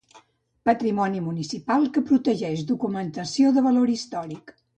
Patrimoni 0.69 1.21
municipal 1.25 1.85
que 1.99 2.03
protegix 2.07 2.65
documentació 2.73 3.53
de 3.59 3.65
valor 3.69 3.95
històric. 3.99 4.57